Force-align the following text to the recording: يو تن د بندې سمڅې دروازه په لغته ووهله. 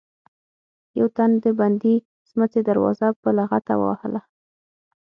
يو 0.99 1.07
تن 1.15 1.31
د 1.43 1.45
بندې 1.59 1.95
سمڅې 2.29 2.61
دروازه 2.69 3.07
په 3.21 3.29
لغته 3.37 3.73
ووهله. 3.77 4.21